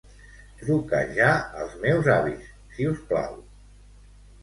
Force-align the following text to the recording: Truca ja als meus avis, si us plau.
Truca 0.61 1.01
ja 1.19 1.27
als 1.65 1.77
meus 1.85 2.11
avis, 2.17 2.51
si 2.75 2.91
us 2.97 3.07
plau. 3.13 3.41